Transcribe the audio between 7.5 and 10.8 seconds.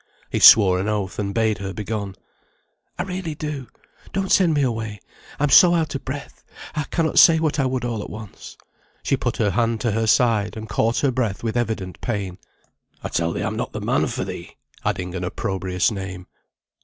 I would all at once." She put her hand to her side, and